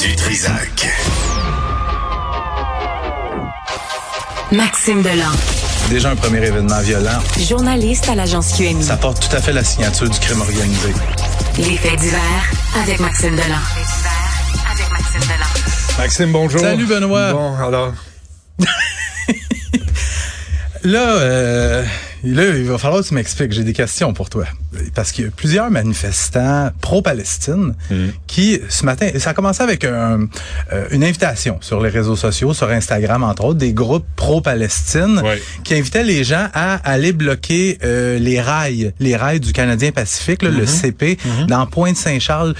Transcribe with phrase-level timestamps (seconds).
[0.00, 0.88] Du Trisac.
[4.52, 5.24] Maxime Delan.
[5.90, 7.18] Déjà un premier événement violent.
[7.48, 8.82] Journaliste à l'agence QMI.
[8.82, 10.94] Ça porte tout à fait la signature du crime organisé.
[11.58, 12.20] Les faits divers
[12.80, 13.44] avec Maxime Delan.
[13.46, 15.98] Les faits divers avec Maxime Delan.
[15.98, 16.60] Maxime, bonjour.
[16.60, 17.32] Salut, Benoît.
[17.32, 17.92] Bon, alors?
[20.84, 21.84] Là, euh,
[22.24, 23.52] là, il va falloir que tu m'expliques.
[23.52, 24.44] J'ai des questions pour toi.
[24.94, 27.74] Parce qu'il y a plusieurs manifestants pro-Palestine
[28.26, 30.26] qui, ce matin, ça a commencé avec un-
[30.72, 35.20] euh, une invitation sur les réseaux sociaux, sur Instagram, entre autres, des groupes pro-Palestine
[35.64, 40.42] qui invitaient les gens à aller bloquer euh, les rails, les rails du Canadien Pacifique,
[40.42, 42.54] là, le CP, dans Pointe-Saint-Charles.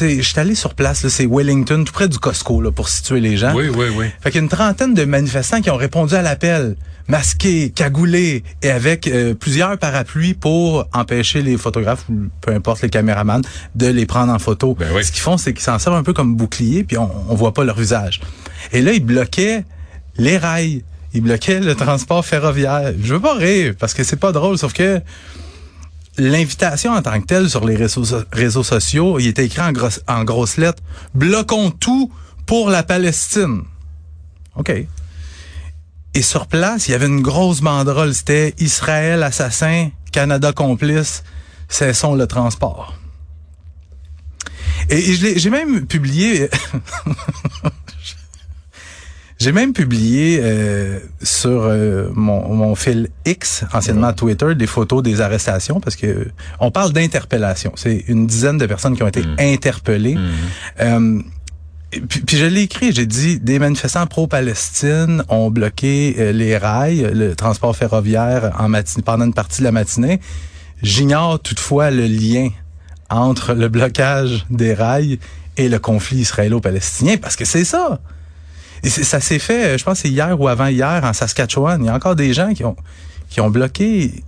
[0.00, 3.20] Je suis allé sur place, là, c'est Wellington, tout près du Costco, là, pour situer
[3.20, 3.54] les gens.
[3.54, 4.06] Oui, oui, oui.
[4.22, 6.76] Fait qu'il y a une trentaine de manifestants qui ont répondu à l'appel,
[7.12, 12.88] masqués, cagoulés et avec euh, plusieurs parapluies pour empêcher les photographes ou peu importe les
[12.88, 13.42] caméramans
[13.74, 14.74] de les prendre en photo.
[14.74, 15.04] Ben oui.
[15.04, 17.52] Ce qu'ils font, c'est qu'ils s'en servent un peu comme bouclier puis on, on voit
[17.52, 18.22] pas leur visage.
[18.72, 19.66] Et là, ils bloquaient
[20.16, 20.84] les rails.
[21.12, 22.94] Ils bloquaient le transport ferroviaire.
[22.98, 25.02] Je veux pas rire parce que c'est pas drôle, sauf que
[26.16, 30.24] l'invitation en tant que telle sur les réseaux sociaux, il était écrit en, grosse en
[30.24, 30.82] grosses lettres,
[31.14, 32.10] bloquons tout
[32.46, 33.64] pour la Palestine.
[34.56, 34.72] OK.
[36.14, 38.14] Et sur place, il y avait une grosse banderole.
[38.14, 41.24] C'était Israël assassin, Canada complice,
[41.68, 42.94] cessons le transport.
[44.90, 45.00] Et,
[45.36, 46.48] j'ai même publié...
[49.42, 55.20] J'ai même publié euh, sur euh, mon, mon fil X, anciennement Twitter, des photos des
[55.20, 56.28] arrestations parce que
[56.60, 57.72] on parle d'interpellation.
[57.74, 60.16] C'est une dizaine de personnes qui ont été interpellées.
[60.78, 61.20] Euh,
[62.00, 67.36] puis, je l'ai écrit, j'ai dit des manifestants pro-Palestine ont bloqué euh, les rails, le
[67.36, 70.20] transport ferroviaire en matinée, pendant une partie de la matinée.
[70.82, 72.48] J'ignore toutefois le lien
[73.10, 75.18] entre le blocage des rails
[75.58, 78.00] et le conflit israélo-palestinien parce que c'est ça.
[78.82, 81.82] Et ça s'est fait, euh, je pense c'est hier ou avant hier en Saskatchewan.
[81.82, 82.76] Il y a encore des gens qui ont
[83.28, 84.24] qui ont bloqué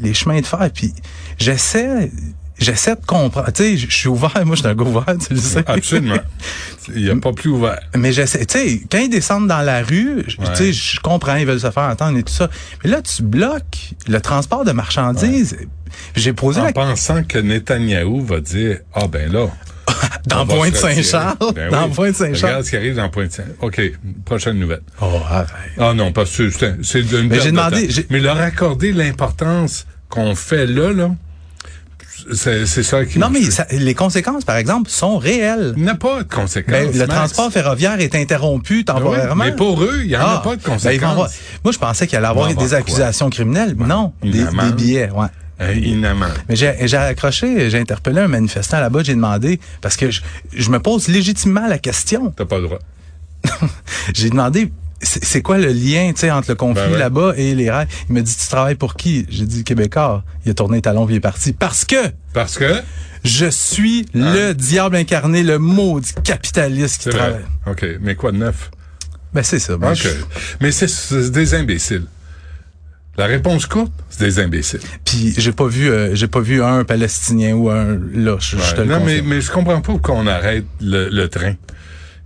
[0.00, 0.68] les chemins de fer.
[0.72, 0.92] Puis
[1.38, 2.10] j'essaie
[2.58, 3.50] j'essaie de comprendre.
[3.52, 4.32] Tu sais, je suis ouvert.
[4.44, 5.62] Moi, je suis un gars ouvert, tu le sais.
[5.66, 6.16] Absolument.
[6.94, 7.80] Il n'y a pas plus ouvert.
[7.96, 11.36] Mais j'essaie, tu sais, quand ils descendent dans la rue, je- tu sais, je comprends,
[11.36, 12.50] ils veulent se faire entendre et tout ça.
[12.84, 15.56] Mais là, tu bloques le transport de marchandises.
[16.14, 19.46] J'ai posé En la pensant que Netanyahou va dire, ah ben là.
[20.26, 21.36] dans Pointe-Saint-Charles.
[21.54, 21.92] Ben dans oui.
[21.94, 22.50] Pointe-Saint-Charles.
[22.52, 23.56] Regarde ce qui arrive dans Pointe-Saint-Charles.
[23.60, 23.80] OK,
[24.24, 24.82] prochaine nouvelle.
[25.00, 25.48] Oh, arrête.
[25.78, 30.34] Ah non, parce que c'est une Mais j'ai de demandé- Mais leur accorder l'importance qu'on
[30.34, 31.14] fait là, là,
[32.32, 35.74] c'est ça qui Non, mais ça- les conséquences, par exemple, sont réelles.
[35.76, 36.72] Il n'y a pas de conséquences.
[36.72, 39.44] Ben, le transport ferroviaire est interrompu oui, temporairement.
[39.44, 41.10] mais pour eux, il n'y en Ah, a pas de ben, conséquences.
[41.12, 41.28] avoir-
[41.64, 43.74] Moi, je pensais qu'il allait avoir des avoir accusations criminelles.
[43.76, 44.44] Non, des,
[44.76, 45.26] billets, ouais.
[45.60, 45.72] Euh.
[46.48, 50.20] Mais j'ai j'ai accroché, j'ai interpellé un manifestant là-bas, j'ai demandé, parce que je,
[50.52, 52.32] je me pose légitimement la question.
[52.36, 52.78] T'as pas le droit.
[54.14, 54.72] J'ai demandé,
[55.04, 56.98] c'est quoi le lien tu sais, entre le conflit Ben ouais.
[56.98, 57.86] là-bas et les rails?
[58.08, 59.26] Il m'a dit, tu travailles pour qui?
[59.28, 60.24] J'ai dit, Québécois.
[60.44, 61.52] Il a tourné talon puis il est parti.
[61.52, 61.96] Parce que
[62.32, 62.74] Parce que,
[63.24, 67.18] je suis le diable incarné, le maudit capitaliste qui vrai.
[67.18, 67.44] travaille.
[67.66, 68.70] OK, mais quoi de neuf?
[69.32, 69.76] Ben c'est ça.
[69.76, 69.98] Ben, OK.
[70.02, 70.08] je-
[70.60, 72.06] Mais c'est- des imbéciles.
[73.16, 74.80] La réponse courte, c'est des imbéciles.
[75.04, 78.36] Puis j'ai pas vu, euh, j'ai pas vu un Palestinien ou un là.
[78.40, 78.86] Je, je te Ouais.
[78.86, 81.54] le non, mais, je comprends pas pourquoi on arrête le, le train.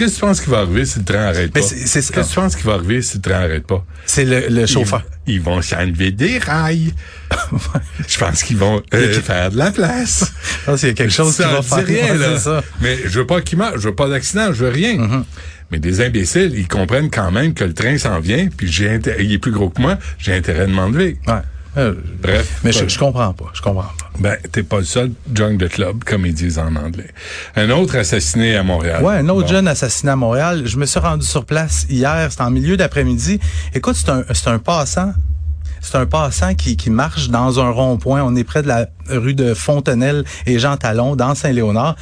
[0.00, 1.60] Qu'est-ce que tu penses qui va arriver si le train arrête pas?
[1.60, 1.76] c'est-.
[1.76, 3.84] Qu'est-ce que tu penses qui va arriver si le train arrête pas?
[4.06, 5.04] C'est le, le chauffeur.
[5.26, 6.94] Ils, ils vont s'enlever des rails.
[8.08, 10.32] je pense qu'ils vont euh, faire de la place.
[10.60, 11.84] Je pense qu'il y a quelque chose qui va faire.
[11.84, 12.38] rien, là.
[12.38, 12.64] c'est ça.
[12.80, 14.96] Mais je veux pas qu'ils meurent, je veux pas d'accident, je veux rien.
[14.96, 15.24] Mm-hmm.
[15.70, 19.32] Mais des imbéciles, ils comprennent quand même que le train s'en vient, puis j'ai il
[19.32, 21.18] est plus gros que moi, j'ai intérêt de m'enlever.
[21.26, 21.34] Ouais.
[21.76, 22.60] Euh, Bref.
[22.64, 23.46] mais je, je comprends pas.
[23.54, 24.10] Je comprends pas.
[24.18, 27.10] Ben, t'es pas le seul junk de club, comme ils disent en anglais.
[27.56, 29.02] Un autre assassiné à Montréal.
[29.04, 29.52] Ouais, un autre Bon.
[29.52, 30.62] jeune assassiné à Montréal.
[30.66, 32.26] Je me suis rendu sur place hier.
[32.30, 33.38] C'était en milieu d'après-midi.
[33.74, 35.12] Écoute, c'est un, c'est un passant.
[35.80, 38.22] C'est un passant qui, qui marche dans un rond-point.
[38.22, 41.96] On est près de la rue de Fontenelle et Jean Talon, dans Saint-Léonard.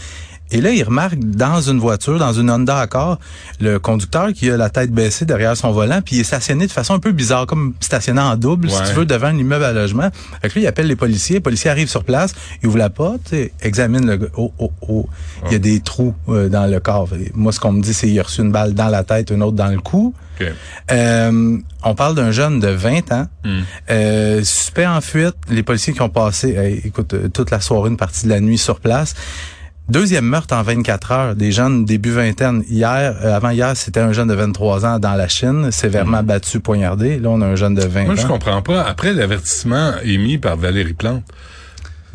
[0.50, 3.18] Et là, il remarque dans une voiture, dans une Honda Accord,
[3.60, 6.72] le conducteur qui a la tête baissée derrière son volant, puis il est stationné de
[6.72, 9.72] façon un peu bizarre, comme stationné en double, si tu veux, devant un immeuble à
[9.72, 10.08] logement.
[10.42, 11.36] Fait que lui, il appelle les policiers.
[11.36, 14.26] Les policiers arrivent sur place, ils ouvrent la porte, et examinent le gars.
[14.36, 15.08] Oh, oh, oh.
[15.46, 17.08] Il y a des trous euh, dans le corps.
[17.34, 19.42] Moi, ce qu'on me dit, c'est qu'il a reçu une balle dans la tête, une
[19.42, 20.14] autre dans le cou.
[20.40, 20.46] OK.
[20.92, 23.60] Euh, on parle d'un jeune de 20 ans, Hmm.
[23.90, 25.34] euh, suspect en fuite.
[25.48, 28.58] Les policiers qui ont passé, écoute, euh, toute la soirée, une partie de la nuit
[28.58, 29.14] sur place.
[29.88, 32.62] Deuxième meurtre en 24 heures, des jeunes début vingtaine.
[32.68, 36.60] Hier, euh, avant hier, c'était un jeune de 23 ans dans la Chine, sévèrement battu,
[36.60, 37.18] poignardé.
[37.18, 38.06] Là, on a un jeune de 20 Hmm.
[38.06, 38.28] Moi, je ans.
[38.28, 38.82] comprends pas.
[38.82, 41.22] Après l'avertissement émis par Valérie Plante,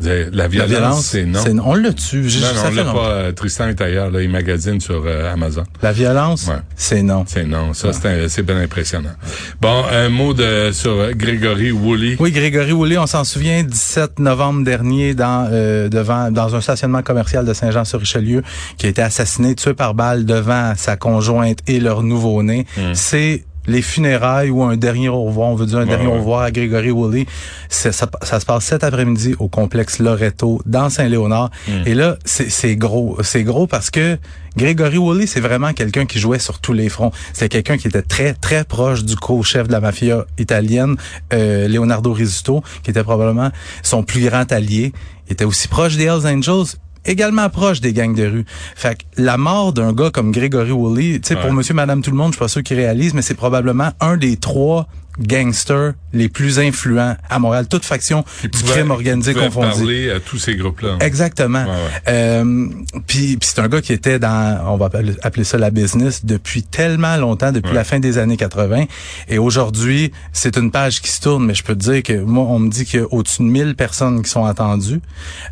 [0.00, 1.40] La violence, c'est non.
[1.64, 2.22] On l'a tue.
[2.22, 3.08] Non, non, on l'a pas.
[3.10, 5.64] Euh, Tristan est ailleurs, là, il magasine sur euh, Amazon.
[5.82, 7.24] La violence, c'est non.
[7.26, 7.72] C'est non.
[7.74, 9.12] Ça, c'est bien impressionnant.
[9.60, 12.16] Bon, un mot de sur Grégory Woolley.
[12.18, 17.02] Oui, Grégory Woolley, on s'en souvient, 17 novembre dernier, dans euh, devant dans un stationnement
[17.02, 18.42] commercial de Saint-Jean-sur-Richelieu,
[18.78, 22.66] qui a été assassiné, tué par balle devant sa conjointe et leur nouveau-né.
[22.76, 22.94] Hmm.
[22.94, 26.42] C'est les funérailles ou un dernier au revoir, on veut dire un dernier au revoir
[26.42, 27.26] à Grégory Woolley,
[27.68, 31.50] ça, ça, se passe cet après-midi au complexe Loreto dans Saint-Léonard.
[31.68, 31.82] Hmm.
[31.86, 33.18] Et là, c'est gros.
[33.22, 34.18] C'est gros parce que
[34.56, 37.10] Grégory Woolley, c'est vraiment quelqu'un qui jouait sur tous les fronts.
[37.32, 40.96] C'est quelqu'un qui était très, très proche du co-chef de la mafia italienne,
[41.32, 43.50] euh, Leonardo Rizzuto, qui était probablement
[43.82, 44.92] son plus grand allié.
[45.26, 48.44] Il était aussi proche des Hells Angels également proche des gangs de rue.
[48.74, 52.10] Fait que la mort d'un gars comme Gregory Woolley, tu sais, pour monsieur, madame, tout
[52.10, 54.86] le monde, je suis pas sûr qu'il réalise, mais c'est probablement un des trois
[55.18, 59.68] gangsters les plus influents à Montréal, toute faction du crime organisé confondu.
[59.68, 60.96] parler à tous ces groupes-là.
[61.00, 61.64] Exactement.
[62.08, 62.68] Euh,
[63.06, 64.90] puis, c'est un gars qui était dans, on va
[65.22, 68.84] appeler ça la business, depuis tellement longtemps, depuis la fin des années 80.
[69.28, 72.44] Et aujourd'hui, c'est une page qui se tourne, mais je peux te dire que moi,
[72.48, 75.00] on me dit qu'il y a au-dessus de 1000 personnes qui sont attendues.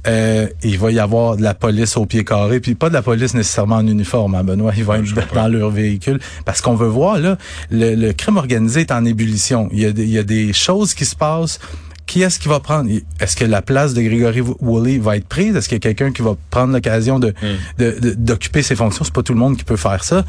[0.06, 3.02] Euh, il va y avoir de la police au pied carré, puis pas de la
[3.02, 4.72] police nécessairement en uniforme, hein, Benoît.
[4.76, 6.20] Ils vont être dans leur véhicule.
[6.44, 7.36] Parce qu'on veut voir, là,
[7.70, 10.94] le, le crime organisé est en ébullition il y a, il y a des choses
[10.94, 11.58] qui se passent
[12.06, 12.90] qui est-ce qui va prendre?
[13.20, 15.56] Est-ce que la place de Grégory Woolley va être prise?
[15.56, 18.14] Est-ce qu'il y a quelqu'un qui va prendre l'occasion de, hmm.
[18.16, 19.04] d'occuper ses fonctions?
[19.04, 20.24] C'est pas tout le monde qui peut faire ça,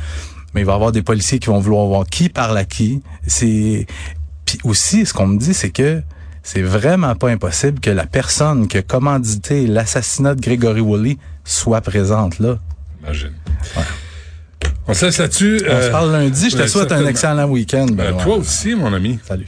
[0.53, 3.01] mais il va y avoir des policiers qui vont vouloir voir qui parle à qui.
[3.27, 3.85] C'est
[4.45, 6.01] puis aussi ce qu'on me dit, c'est que
[6.41, 11.81] c'est vraiment pas impossible que la personne qui a commandité l'assassinat de Grégory Woolley soit
[11.81, 12.59] présente là.
[13.01, 13.33] Imagine.
[14.87, 15.61] On se laisse là-dessus.
[15.69, 16.49] On se parle lundi.
[16.49, 17.87] Je te souhaite un excellent week-end.
[17.91, 19.19] Ben, toi aussi, mon ami.
[19.25, 19.47] Salut.